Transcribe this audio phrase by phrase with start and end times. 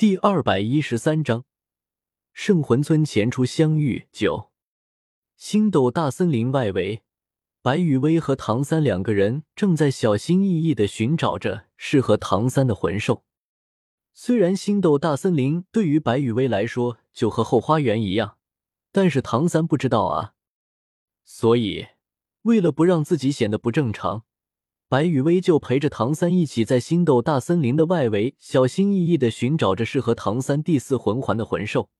[0.00, 1.44] 第二百一十三章，
[2.32, 4.08] 圣魂村前出相遇。
[4.10, 4.50] 九，
[5.36, 7.02] 星斗大森林外围，
[7.60, 13.24] 白雨薇和唐三两个人正在小心翼翼的寻找着适合唐三的魂兽。
[14.14, 18.38] 虽然星斗大森林对于白雨薇来说就和后花园一样，
[18.90, 20.32] 但是唐三不知道啊。
[21.24, 21.88] 所以，
[22.44, 24.24] 为了不让自己显得不正常。
[24.90, 31.90] 白雨薇就陪着唐三一起在星斗大森林的外围，小心翼翼的寻找着适合唐三第四魂环的魂兽。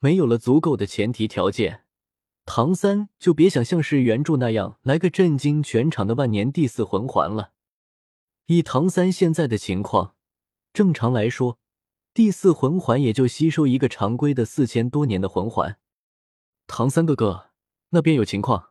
[0.00, 1.84] 没有了足够的前提条件，
[2.44, 7.52] 唐三就别想像是原著那样来个震惊全场的万年第四魂环了。
[8.46, 10.16] 以唐三现在的情况，
[10.72, 11.60] 正常来说，
[12.12, 15.78] 第四魂环也就吸收一个常规的四千多年的魂环。
[16.66, 17.50] 唐三哥哥，
[17.90, 18.70] 那边有情况。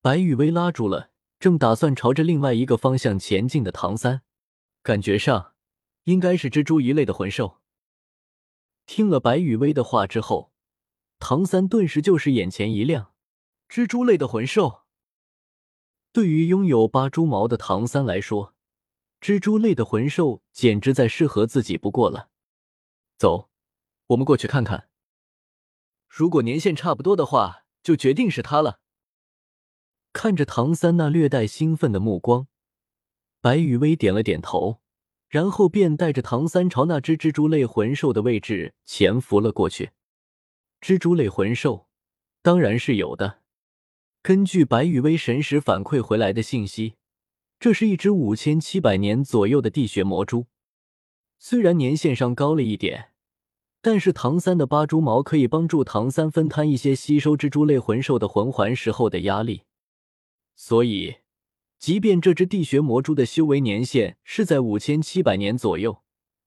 [0.00, 1.10] 白雨薇拉住了。
[1.46, 4.22] 正打算朝着另外一个方向前进的唐三，
[4.82, 5.54] 感觉上
[6.02, 7.60] 应该是蜘蛛一类的魂兽。
[8.84, 10.52] 听了白雨薇的话之后，
[11.20, 13.12] 唐三顿时就是眼前一亮。
[13.68, 14.80] 蜘蛛类的魂兽，
[16.10, 18.56] 对于拥有八蛛毛的唐三来说，
[19.20, 22.30] 蜘蛛类的魂兽简直再适合自己不过了。
[23.16, 23.50] 走，
[24.08, 24.88] 我们过去看看。
[26.08, 28.80] 如果年限差不多的话，就决定是他了。
[30.16, 32.46] 看着唐三那略带兴奋的目光，
[33.42, 34.80] 白雨薇点了点头，
[35.28, 39.90] 然后便带着唐三朝那只蜘蛛类魂兽的位置潜伏了过去。
[40.80, 41.88] 蜘蛛类魂兽
[42.40, 43.40] 当然是有的。
[44.22, 46.94] 根据白羽薇神识反馈回来的信息，
[47.60, 50.46] 这是一只五千七百年左右的地穴魔蛛。
[51.38, 53.10] 虽然年限上高了一点，
[53.82, 59.64] 但是唐三的八蛛毛可以帮助唐三分摊一些吸收蜘蛛类魂兽的魂环时候的压力。
[60.58, 61.18] 所以，
[61.78, 66.02] 即便这只地穴魔蛛的修为年限是在五千七百年左右，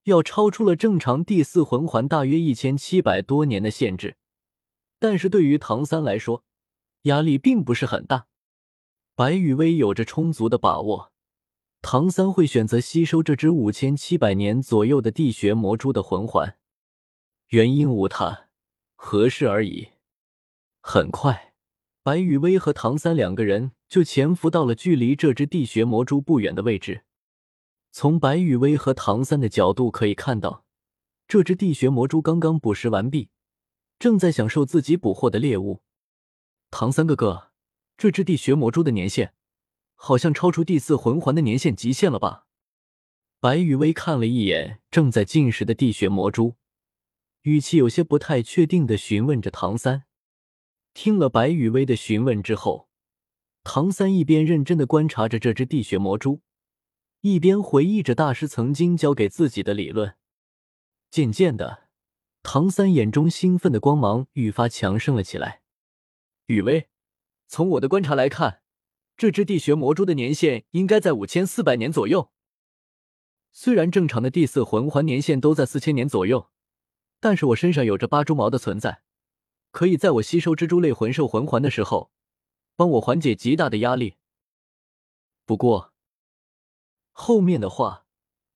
[0.06, 4.18] 要超出了正常第四魂环大约一千七百多年的限制，
[4.98, 6.44] 但是对于唐三来说，
[7.04, 8.26] 压力并不是很大。
[9.16, 11.14] 白羽薇有着充足的把握，
[11.82, 16.58] 唐三会选择吸收这只五千七百年左右的地穴魔蛛的魂环，
[17.50, 18.48] 原因无他，
[18.96, 19.90] 合适而已。
[20.82, 21.54] 很快。
[22.02, 27.04] 白雨薇和唐三两个人就潜伏到了距离这只地穴魔蛛不远的位置。
[27.92, 30.64] 从白雨薇和唐三的角度可以看到，
[31.28, 33.30] 这只地穴魔蛛刚刚捕食完毕，
[33.98, 35.82] 正在享受自己捕获的猎物。
[36.70, 37.52] 唐三哥哥，
[37.98, 39.34] 这只地穴魔蛛的年限
[39.96, 42.46] 好像超出第四魂环的年限极限了吧？
[43.40, 46.58] 白雨薇看了一眼正在进食的地穴魔蛛，
[47.44, 50.04] 语气有些不太确定的询问着唐三。
[50.94, 52.89] 听了白雨薇的询问之后，
[53.64, 56.42] 唐三一边认真的观察着这只地穴魔蛛，
[57.22, 60.16] 一边回忆着大师曾经教给自己的理论。
[61.12, 61.90] 渐渐的，
[62.42, 65.62] 唐三眼中兴奋的光芒愈发强盛了起来。
[66.48, 66.90] 雨薇，
[67.48, 68.62] 从我的观察来看，
[69.18, 72.32] 这只地穴魔蛛的年限应该在五千四百年左右。
[73.52, 76.50] 虽然正常的第四魂环年限都在四千年左右，
[77.20, 79.02] 但是我身上有着八蛛毛的存在。
[79.72, 82.12] 可以在我吸收蜘蛛类魂兽魂环的时候，
[82.80, 84.16] 帮我缓解极大的压力。
[85.46, 85.92] 不过，
[87.12, 88.06] 后面的话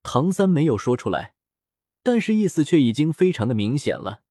[0.01, 1.35] 唐三没有说出来，
[2.01, 4.21] 但是意思却已经非常的明显了。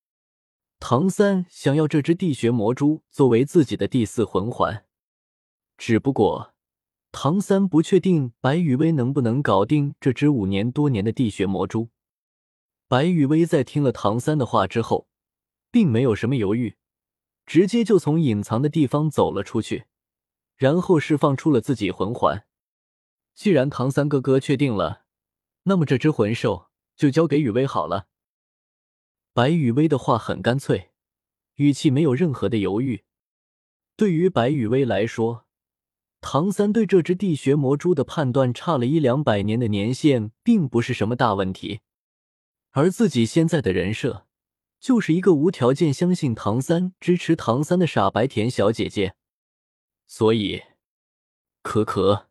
[0.80, 4.86] 唐三想要这只地穴魔蛛作为自己的第四魂环，
[5.76, 6.54] 只不过
[7.10, 11.90] 唐三不确定白雨薇能不能搞定这只五年多年的地穴魔蛛。
[12.88, 15.06] 白雨薇在听了唐三的话之后。
[15.70, 16.76] 并没有什么犹豫，
[17.44, 19.84] 直接就从隐藏的地方走了出去，
[20.56, 22.46] 然后释放出了自己魂环。
[23.34, 25.04] 既然唐三哥哥确定了，
[25.64, 28.08] 那么这只魂兽就交给雨薇好了。
[29.32, 30.90] 白雨薇的话很干脆，
[31.54, 33.04] 语气没有任何的犹豫。
[33.96, 35.46] 对于白雨薇来说，
[36.20, 41.80] 唐三对这只地穴魔蛛的判断差了一两百年的年限，并不是什么大问题，
[42.70, 44.26] 而自己现在的人设。
[44.82, 49.14] 就是一个无条件相信唐三、支持唐三的傻白甜小姐姐，
[50.08, 50.60] 所以，
[51.62, 52.26] 可可，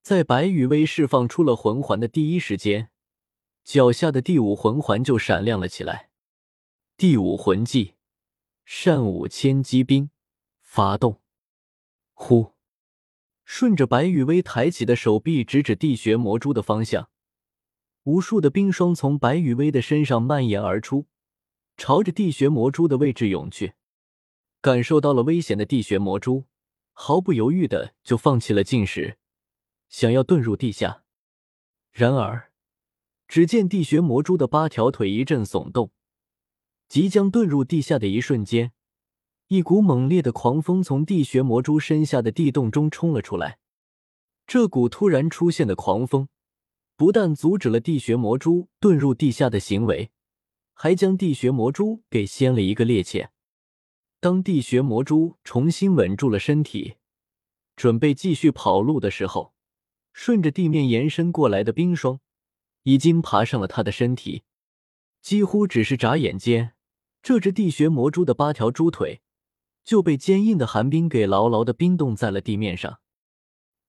[0.00, 2.90] 在白羽薇释放出了魂环的第一时间，
[3.64, 6.10] 脚下的第五魂环就闪亮了起来。
[6.96, 7.94] 第五魂技，
[8.64, 10.10] 善舞千机冰，
[10.62, 11.20] 发动。
[12.12, 12.52] 呼，
[13.44, 17.10] 顺着白羽薇抬起的手臂直指地穴魔蛛的方向，
[18.04, 21.08] 无数的冰霜从白羽薇的身上蔓延而出。
[21.76, 23.74] 朝着地穴魔蛛的位置涌去，
[24.60, 26.46] 感受到了危险的地穴魔蛛
[26.92, 29.18] 毫不犹豫的就放弃了进食，
[29.88, 31.04] 想要遁入地下。
[31.92, 32.50] 然而，
[33.28, 35.90] 只见地穴魔蛛的八条腿一阵耸动，
[36.88, 38.72] 即将遁入地下的一瞬间，
[39.48, 43.58] 一股猛烈的狂风从地穴魔蛛身下的地洞中冲了出来。
[44.46, 46.28] 这股突然出现的狂风，
[46.96, 50.10] 不但阻止了地穴魔蛛遁入地下的行为，
[50.78, 53.30] 还将地穴魔蛛给掀了一个趔趄。
[54.20, 56.96] 当地穴魔蛛重新稳住了身体，
[57.76, 59.54] 准备继续跑路的时候，
[60.12, 62.20] 顺着地面延伸过来的冰霜
[62.82, 64.42] 已经爬上了他的身体。
[65.22, 66.74] 几乎只是眨眼间，
[67.22, 69.22] 这只地穴魔蛛的八条猪腿
[69.82, 73.00] 就被坚硬的寒冰给牢牢的冰冻在了地面上。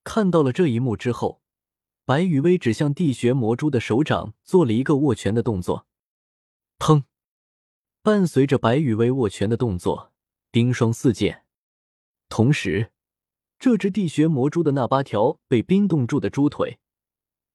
[0.06, 1.42] 看到了这一幕之后，
[2.06, 5.86] 白羽薇指向地穴魔蛛的手掌做了一个握拳的动作。
[6.80, 7.04] 砰！
[8.02, 10.14] 伴随着白羽薇握拳的动作，
[10.52, 11.46] 冰霜四溅。
[12.30, 12.92] 同时，
[13.60, 16.80] 这只地穴魔蛛的那八条被冰冻住的猪腿，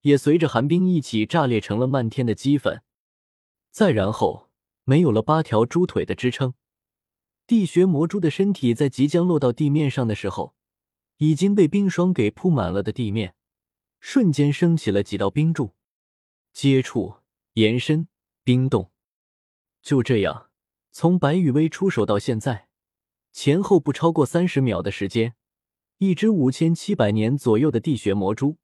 [0.02, 2.82] 也随着寒冰一起炸裂成了漫天的齑粉。
[3.70, 4.50] 再然后，
[4.84, 6.54] 没有了八条猪腿的支撑，
[7.46, 10.54] 地穴魔蛛的身体在即将落到地面上的时候。
[11.18, 13.36] 已经被冰霜给铺满了的地面，
[14.00, 15.76] 瞬间升起了几道冰柱，
[16.52, 17.18] 接触、
[17.52, 18.08] 延伸、
[18.42, 18.90] 冰冻。
[19.82, 20.49] 就这样，
[20.93, 22.69] 从白羽薇出手到现在，
[23.32, 25.34] 前后不超过三十秒的时间，
[25.99, 28.58] 一只五千七百年左右的地穴魔蛛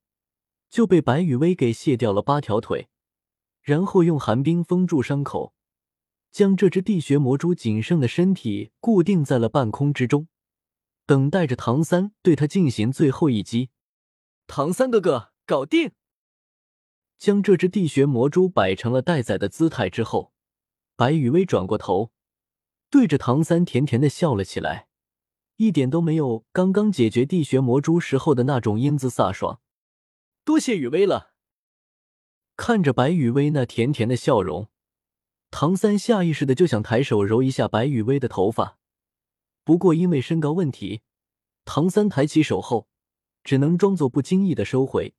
[0.69, 2.87] 就被白羽薇给卸掉了八条腿，
[3.61, 5.53] 然后用寒冰封住伤口，
[6.31, 10.27] 将这只地穴魔蛛仅剩的身体固定在了半空之中。
[11.05, 13.71] 等待着唐三对他进行最后一击，
[14.47, 15.91] 唐三哥哥搞定。
[17.17, 20.33] 将这只地穴魔蛛摆成了待宰的姿态之后，
[20.99, 22.11] 白雨薇转过头，
[22.89, 24.89] 对着唐三甜甜的笑了起来，
[25.55, 29.61] 一点都没有刚刚解决地穴魔蛛时候的那种英姿飒爽。
[30.43, 31.31] 多谢雨薇了。
[32.57, 34.67] 看着白雨薇那甜甜的笑容，
[35.49, 38.77] 唐三下意识的就想抬手揉一下白雨薇的头发。
[39.63, 41.03] 不过因为身高问题，
[41.63, 42.89] 唐三抬起手后，
[43.45, 45.15] 只能装作不经意的收回，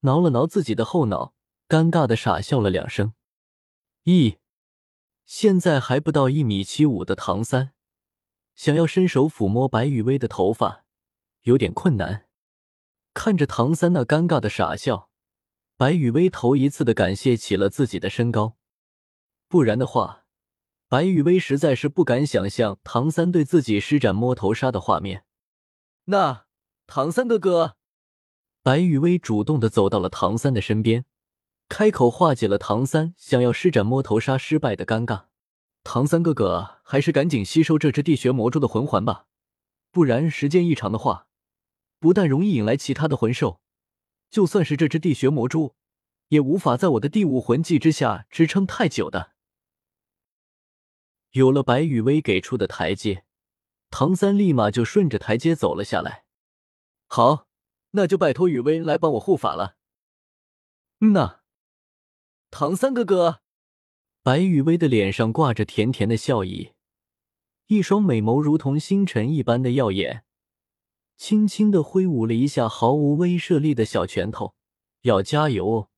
[0.00, 1.32] 挠了挠自己的后脑，
[1.68, 3.12] 尴尬的傻笑了两声。
[4.02, 4.38] 一，
[5.34, 7.72] 现在还不到一米七五的唐三，
[8.54, 10.84] 想要伸手抚摸白雨薇的头发，
[11.44, 12.26] 有点困难。
[13.14, 15.08] 看着唐三那尴尬的傻笑，
[15.78, 18.58] 白雨薇头一次的感谢起了自己的身高，
[19.48, 20.26] 不然的话。
[20.86, 25.24] 白雨薇实在是不敢想象唐三对自己施展摸头杀的画面。
[26.04, 26.44] 那
[26.86, 27.76] 唐三哥哥，
[28.62, 31.06] 白雨薇主动的走到了唐三的身边，
[31.72, 35.28] 开口化解了唐三想要施展摸头杀失败的尴尬。
[35.82, 39.24] 唐三哥哥，还是赶紧吸收这只地穴魔蛛的魂环吧，
[39.90, 41.28] 不然时间一长的话，
[41.98, 43.62] 不但容易引来其他的魂兽，
[44.28, 45.74] 就算是这只地穴魔蛛，
[46.28, 49.32] 也无法在我的第五魂技之下支撑太久的。
[51.30, 53.24] 有了白雨薇给出的台阶，
[53.88, 56.26] 唐三立马就顺着台阶走了下来。
[57.06, 57.46] 好，
[57.92, 59.76] 那就拜托雨薇来帮我护法了。
[61.00, 61.40] 嗯呐，
[62.54, 63.40] 唐三哥哥，
[64.22, 66.72] 白雨薇的脸上挂着甜甜的笑意，
[67.68, 70.24] 一双美眸如同星辰一般的耀眼，
[71.16, 74.54] 轻轻的挥舞了一下毫无威慑力的小拳头。
[75.00, 75.88] 要加油哦！